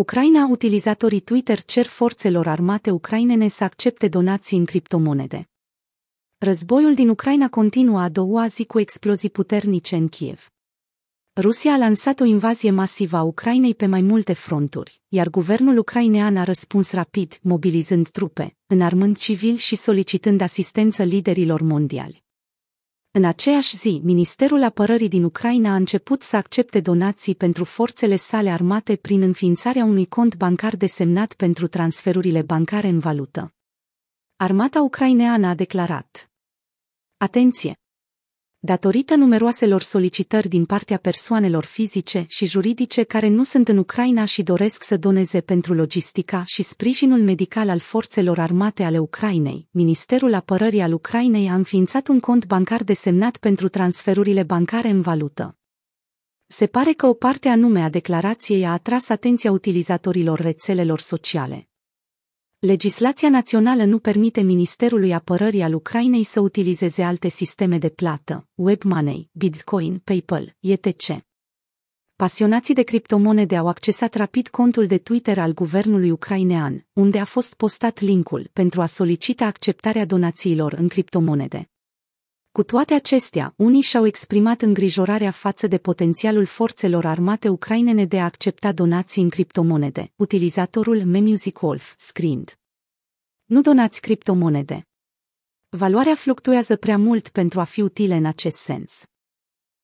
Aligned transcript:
Ucraina 0.00 0.46
utilizatorii 0.46 1.20
Twitter 1.20 1.62
cer 1.62 1.86
forțelor 1.86 2.46
armate 2.46 2.90
ucrainene 2.90 3.48
să 3.48 3.64
accepte 3.64 4.08
donații 4.08 4.58
în 4.58 4.64
criptomonede. 4.64 5.48
Războiul 6.38 6.94
din 6.94 7.08
Ucraina 7.08 7.48
continuă 7.48 8.00
a 8.00 8.08
doua 8.08 8.46
zi 8.46 8.64
cu 8.64 8.78
explozii 8.78 9.30
puternice 9.30 9.96
în 9.96 10.08
Kiev. 10.08 10.50
Rusia 11.40 11.72
a 11.72 11.76
lansat 11.76 12.20
o 12.20 12.24
invazie 12.24 12.70
masivă 12.70 13.16
a 13.16 13.22
Ucrainei 13.22 13.74
pe 13.74 13.86
mai 13.86 14.00
multe 14.00 14.32
fronturi, 14.32 15.00
iar 15.08 15.28
guvernul 15.28 15.78
ucrainean 15.78 16.36
a 16.36 16.44
răspuns 16.44 16.92
rapid, 16.92 17.38
mobilizând 17.42 18.08
trupe, 18.08 18.56
înarmând 18.66 19.16
civil 19.16 19.56
și 19.56 19.76
solicitând 19.76 20.40
asistență 20.40 21.02
liderilor 21.02 21.60
mondiali. 21.60 22.26
În 23.18 23.24
aceeași 23.24 23.76
zi, 23.76 24.00
Ministerul 24.04 24.62
Apărării 24.62 25.08
din 25.08 25.24
Ucraina 25.24 25.72
a 25.72 25.74
început 25.74 26.22
să 26.22 26.36
accepte 26.36 26.80
donații 26.80 27.34
pentru 27.34 27.64
forțele 27.64 28.16
sale 28.16 28.50
armate 28.50 28.96
prin 28.96 29.22
înființarea 29.22 29.84
unui 29.84 30.06
cont 30.06 30.36
bancar 30.36 30.76
desemnat 30.76 31.32
pentru 31.34 31.66
transferurile 31.66 32.42
bancare 32.42 32.88
în 32.88 32.98
valută. 32.98 33.54
Armata 34.36 34.82
ucraineană 34.82 35.46
a 35.46 35.54
declarat 35.54 36.30
Atenție! 37.16 37.87
Datorită 38.60 39.14
numeroaselor 39.14 39.82
solicitări 39.82 40.48
din 40.48 40.64
partea 40.64 40.96
persoanelor 40.96 41.64
fizice 41.64 42.24
și 42.28 42.46
juridice 42.46 43.02
care 43.02 43.28
nu 43.28 43.42
sunt 43.42 43.68
în 43.68 43.76
Ucraina 43.76 44.24
și 44.24 44.42
doresc 44.42 44.82
să 44.82 44.96
doneze 44.96 45.40
pentru 45.40 45.74
logistica 45.74 46.42
și 46.46 46.62
sprijinul 46.62 47.22
medical 47.22 47.68
al 47.68 47.78
forțelor 47.78 48.38
armate 48.38 48.82
ale 48.82 48.98
Ucrainei, 48.98 49.68
Ministerul 49.70 50.34
Apărării 50.34 50.80
al 50.80 50.92
Ucrainei 50.92 51.48
a 51.48 51.54
înființat 51.54 52.08
un 52.08 52.20
cont 52.20 52.46
bancar 52.46 52.84
desemnat 52.84 53.36
pentru 53.36 53.68
transferurile 53.68 54.42
bancare 54.42 54.88
în 54.88 55.00
valută. 55.00 55.56
Se 56.46 56.66
pare 56.66 56.92
că 56.92 57.06
o 57.06 57.14
parte 57.14 57.48
anume 57.48 57.82
a 57.82 57.88
declarației 57.88 58.66
a 58.66 58.72
atras 58.72 59.08
atenția 59.08 59.50
utilizatorilor 59.50 60.38
rețelelor 60.40 61.00
sociale. 61.00 61.68
Legislația 62.60 63.28
națională 63.28 63.84
nu 63.84 63.98
permite 63.98 64.40
Ministerului 64.40 65.12
Apărării 65.12 65.62
al 65.62 65.74
Ucrainei 65.74 66.24
să 66.24 66.40
utilizeze 66.40 67.02
alte 67.02 67.28
sisteme 67.28 67.78
de 67.78 67.88
plată, 67.88 68.48
web 68.54 68.82
money, 68.82 69.30
Bitcoin, 69.32 69.98
PayPal, 69.98 70.56
etc. 70.60 71.24
Pasionații 72.16 72.74
de 72.74 72.82
criptomonede 72.82 73.56
au 73.56 73.68
accesat 73.68 74.14
rapid 74.14 74.48
contul 74.48 74.86
de 74.86 74.98
Twitter 74.98 75.38
al 75.38 75.54
guvernului 75.54 76.10
ucrainean, 76.10 76.86
unde 76.92 77.18
a 77.18 77.24
fost 77.24 77.54
postat 77.54 78.00
linkul 78.00 78.50
pentru 78.52 78.80
a 78.80 78.86
solicita 78.86 79.46
acceptarea 79.46 80.04
donațiilor 80.04 80.72
în 80.72 80.88
criptomonede. 80.88 81.70
Cu 82.58 82.64
toate 82.64 82.94
acestea, 82.94 83.54
unii 83.56 83.80
și-au 83.80 84.06
exprimat 84.06 84.62
îngrijorarea 84.62 85.30
față 85.30 85.66
de 85.66 85.78
potențialul 85.78 86.44
forțelor 86.44 87.06
armate 87.06 87.48
ucrainene 87.48 88.04
de 88.04 88.20
a 88.20 88.24
accepta 88.24 88.72
donații 88.72 89.22
în 89.22 89.28
criptomonede, 89.28 90.12
utilizatorul 90.16 91.04
Memusic 91.04 91.62
Wolf, 91.62 91.94
scriind. 91.96 92.58
Nu 93.44 93.60
donați 93.60 94.00
criptomonede. 94.00 94.86
Valoarea 95.68 96.14
fluctuează 96.14 96.76
prea 96.76 96.98
mult 96.98 97.28
pentru 97.28 97.60
a 97.60 97.64
fi 97.64 97.80
utile 97.80 98.14
în 98.14 98.24
acest 98.24 98.56
sens. 98.56 99.04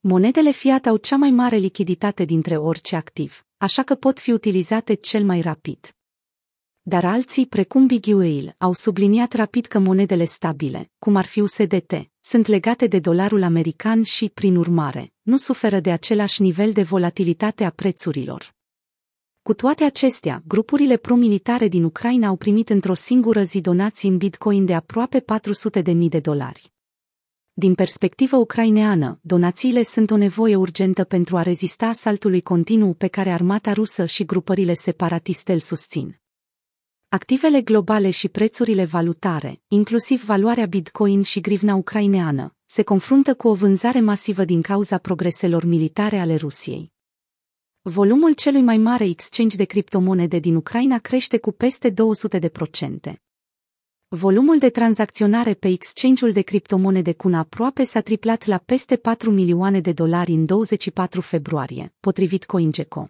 Monedele 0.00 0.50
fiat 0.50 0.86
au 0.86 0.96
cea 0.96 1.16
mai 1.16 1.30
mare 1.30 1.56
lichiditate 1.56 2.24
dintre 2.24 2.56
orice 2.56 2.96
activ, 2.96 3.46
așa 3.56 3.82
că 3.82 3.94
pot 3.94 4.18
fi 4.18 4.32
utilizate 4.32 4.94
cel 4.94 5.24
mai 5.24 5.40
rapid. 5.40 5.97
Dar 6.88 7.04
alții, 7.04 7.46
precum 7.46 7.86
Big 7.86 8.04
Whale, 8.06 8.54
au 8.58 8.72
subliniat 8.72 9.32
rapid 9.32 9.66
că 9.66 9.78
monedele 9.78 10.24
stabile, 10.24 10.90
cum 10.98 11.16
ar 11.16 11.24
fi 11.24 11.40
USDT, 11.40 11.92
sunt 12.20 12.46
legate 12.46 12.86
de 12.86 12.98
dolarul 12.98 13.42
american 13.42 14.02
și, 14.02 14.28
prin 14.28 14.56
urmare, 14.56 15.12
nu 15.22 15.36
suferă 15.36 15.80
de 15.80 15.92
același 15.92 16.42
nivel 16.42 16.72
de 16.72 16.82
volatilitate 16.82 17.64
a 17.64 17.70
prețurilor. 17.70 18.54
Cu 19.42 19.54
toate 19.54 19.84
acestea, 19.84 20.42
grupurile 20.46 20.96
pro-militare 20.96 21.68
din 21.68 21.84
Ucraina 21.84 22.28
au 22.28 22.36
primit 22.36 22.68
într-o 22.68 22.94
singură 22.94 23.42
zi 23.42 23.60
donații 23.60 24.08
în 24.08 24.16
bitcoin 24.16 24.64
de 24.64 24.74
aproape 24.74 25.24
400.000 25.82 25.94
de 26.08 26.20
dolari. 26.20 26.72
Din 27.52 27.74
perspectivă 27.74 28.36
ucraineană, 28.36 29.18
donațiile 29.22 29.82
sunt 29.82 30.10
o 30.10 30.16
nevoie 30.16 30.56
urgentă 30.56 31.04
pentru 31.04 31.36
a 31.36 31.42
rezista 31.42 31.86
asaltului 31.86 32.40
continuu 32.40 32.94
pe 32.94 33.06
care 33.08 33.30
armata 33.30 33.72
rusă 33.72 34.04
și 34.04 34.24
grupările 34.24 34.74
separatiste 34.74 35.52
îl 35.52 35.60
susțin. 35.60 36.20
Activele 37.10 37.62
globale 37.62 38.10
și 38.10 38.28
prețurile 38.28 38.84
valutare, 38.84 39.60
inclusiv 39.68 40.24
valoarea 40.24 40.66
Bitcoin 40.66 41.22
și 41.22 41.40
grivna 41.40 41.74
ucraineană, 41.74 42.54
se 42.66 42.82
confruntă 42.82 43.34
cu 43.34 43.48
o 43.48 43.54
vânzare 43.54 44.00
masivă 44.00 44.44
din 44.44 44.62
cauza 44.62 44.98
progreselor 44.98 45.64
militare 45.64 46.18
ale 46.18 46.34
Rusiei. 46.34 46.92
Volumul 47.82 48.32
celui 48.32 48.62
mai 48.62 48.76
mare 48.76 49.04
exchange 49.04 49.56
de 49.56 49.64
criptomonede 49.64 50.38
din 50.38 50.54
Ucraina 50.54 50.98
crește 50.98 51.38
cu 51.38 51.52
peste 51.52 51.90
200 51.90 52.38
de 52.38 52.48
procente. 52.48 53.22
Volumul 54.08 54.58
de 54.58 54.70
tranzacționare 54.70 55.54
pe 55.54 55.68
exchange-ul 55.68 56.32
de 56.32 56.42
criptomonede 56.42 57.12
Cuna 57.12 57.38
aproape 57.38 57.84
s-a 57.84 58.00
triplat 58.00 58.44
la 58.44 58.58
peste 58.58 58.96
4 58.96 59.30
milioane 59.30 59.80
de 59.80 59.92
dolari 59.92 60.32
în 60.32 60.46
24 60.46 61.20
februarie, 61.20 61.94
potrivit 62.00 62.44
CoinGecko. 62.44 63.08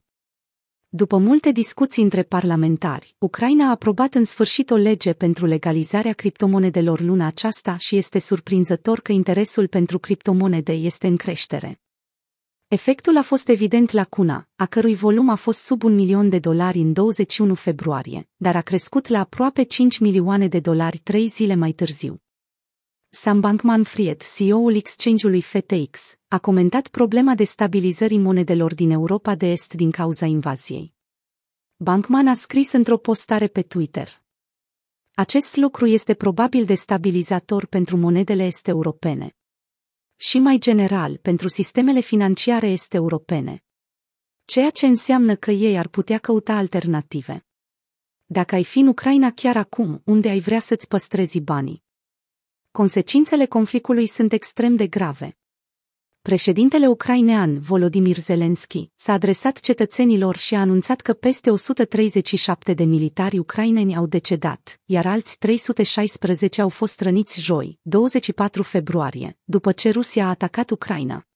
După 0.91 1.16
multe 1.16 1.53
discuții 1.53 2.03
între 2.03 2.22
parlamentari, 2.22 3.15
Ucraina 3.19 3.66
a 3.66 3.71
aprobat 3.71 4.15
în 4.15 4.25
sfârșit 4.25 4.71
o 4.71 4.76
lege 4.76 5.12
pentru 5.12 5.47
legalizarea 5.47 6.12
criptomonedelor 6.12 7.00
luna 7.00 7.26
aceasta 7.26 7.76
și 7.76 7.97
este 7.97 8.19
surprinzător 8.19 9.00
că 9.00 9.12
interesul 9.12 9.66
pentru 9.66 9.99
criptomonede 9.99 10.72
este 10.72 11.06
în 11.06 11.16
creștere. 11.16 11.81
Efectul 12.69 13.16
a 13.16 13.22
fost 13.22 13.49
evident 13.49 13.91
la 13.91 14.04
Cuna, 14.04 14.49
a 14.56 14.66
cărui 14.66 14.94
volum 14.94 15.28
a 15.28 15.34
fost 15.34 15.65
sub 15.65 15.82
un 15.82 15.94
milion 15.94 16.28
de 16.28 16.38
dolari 16.38 16.78
în 16.78 16.93
21 16.93 17.55
februarie, 17.55 18.28
dar 18.37 18.56
a 18.56 18.60
crescut 18.60 19.09
la 19.09 19.19
aproape 19.19 19.62
5 19.62 19.99
milioane 19.99 20.49
de 20.49 20.60
dolari 20.60 20.99
trei 20.99 21.26
zile 21.26 21.55
mai 21.55 21.72
târziu. 21.72 22.22
Sam 23.10 23.41
Bankman-Fried, 23.41 24.22
CEO-ul 24.36 24.74
exchange-ului 24.74 25.42
FTX, 25.42 26.19
a 26.28 26.38
comentat 26.38 26.88
problema 26.88 27.34
destabilizării 27.34 28.19
monedelor 28.19 28.74
din 28.74 28.91
Europa 28.91 29.34
de 29.34 29.46
Est 29.46 29.74
din 29.74 29.91
cauza 29.91 30.26
invaziei. 30.26 30.94
Bankman 31.76 32.26
a 32.26 32.34
scris 32.34 32.72
într-o 32.72 32.98
postare 32.98 33.46
pe 33.46 33.62
Twitter. 33.62 34.22
Acest 35.14 35.56
lucru 35.56 35.86
este 35.86 36.14
probabil 36.14 36.64
destabilizator 36.64 37.66
pentru 37.66 37.96
monedele 37.96 38.44
este 38.44 38.70
europene. 38.70 39.36
Și 40.16 40.38
mai 40.38 40.58
general, 40.58 41.16
pentru 41.16 41.48
sistemele 41.48 42.00
financiare 42.00 42.69
este 42.69 42.96
europene. 42.96 43.64
Ceea 44.44 44.70
ce 44.70 44.86
înseamnă 44.86 45.36
că 45.36 45.50
ei 45.50 45.78
ar 45.78 45.88
putea 45.88 46.19
căuta 46.19 46.54
alternative. 46.54 47.46
Dacă 48.26 48.54
ai 48.54 48.64
fi 48.64 48.78
în 48.78 48.86
Ucraina 48.86 49.30
chiar 49.30 49.56
acum, 49.56 50.02
unde 50.04 50.28
ai 50.28 50.40
vrea 50.40 50.60
să-ți 50.60 50.88
păstrezi 50.88 51.40
banii? 51.40 51.86
Consecințele 52.71 53.47
conflictului 53.47 54.06
sunt 54.06 54.33
extrem 54.33 54.77
de 54.77 54.87
grave. 54.87 55.37
Președintele 56.23 56.87
ucrainean 56.87 57.61
Volodymyr 57.61 58.17
Zelensky 58.17 58.91
s-a 58.95 59.12
adresat 59.12 59.61
cetățenilor 59.61 60.37
și 60.37 60.55
a 60.55 60.61
anunțat 60.61 61.01
că 61.01 61.12
peste 61.12 61.51
137 61.51 62.75
de 62.75 62.84
militari 62.84 63.39
ucraineni 63.39 63.97
au 63.97 64.06
decedat, 64.06 64.81
iar 64.84 65.06
alți 65.06 65.39
316 65.39 66.61
au 66.61 66.69
fost 66.69 67.01
răniți 67.01 67.41
joi, 67.41 67.79
24 67.83 68.62
februarie, 68.62 69.39
după 69.45 69.73
ce 69.73 69.91
Rusia 69.91 70.27
a 70.27 70.29
atacat 70.29 70.71
Ucraina. 70.71 71.28